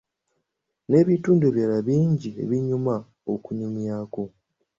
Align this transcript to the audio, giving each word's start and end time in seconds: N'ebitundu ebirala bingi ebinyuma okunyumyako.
N'ebitundu 0.87 1.43
ebirala 1.49 1.79
bingi 1.87 2.29
ebinyuma 2.43 2.95
okunyumyako. 3.33 4.23